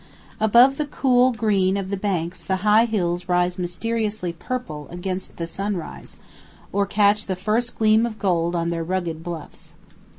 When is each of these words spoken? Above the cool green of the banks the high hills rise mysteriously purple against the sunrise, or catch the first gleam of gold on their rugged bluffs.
Above 0.39 0.77
the 0.77 0.87
cool 0.87 1.31
green 1.31 1.77
of 1.77 1.91
the 1.91 1.95
banks 1.95 2.41
the 2.41 2.55
high 2.65 2.85
hills 2.85 3.29
rise 3.29 3.59
mysteriously 3.59 4.33
purple 4.33 4.87
against 4.89 5.37
the 5.37 5.45
sunrise, 5.45 6.17
or 6.73 6.87
catch 6.87 7.27
the 7.27 7.35
first 7.35 7.77
gleam 7.77 8.03
of 8.07 8.17
gold 8.17 8.55
on 8.55 8.71
their 8.71 8.83
rugged 8.83 9.23
bluffs. 9.23 9.73